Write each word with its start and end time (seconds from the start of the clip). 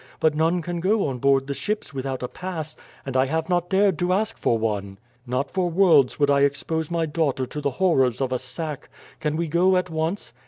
But 0.19 0.33
none 0.33 0.63
can 0.63 0.79
go 0.79 1.05
on 1.05 1.19
board 1.19 1.45
the 1.45 1.53
ships 1.53 1.93
without 1.93 2.23
a 2.23 2.27
pass, 2.27 2.75
and 3.05 3.15
I 3.15 3.27
have 3.27 3.49
not 3.49 3.69
dared 3.69 3.99
to 3.99 4.13
ask 4.13 4.35
for 4.35 4.57
one. 4.57 4.97
Not 5.27 5.51
for 5.51 5.69
worlds 5.69 6.19
would 6.19 6.31
I 6.31 6.41
expose 6.41 6.89
my 6.89 7.05
daughter 7.05 7.45
to 7.45 7.61
the 7.61 7.69
horrors 7.77 8.19
of 8.19 8.31
a 8.31 8.39
sack. 8.39 8.89
Can 9.19 9.35
we 9.37 9.47
go 9.47 9.77
at 9.77 9.91
once?" 9.91 10.33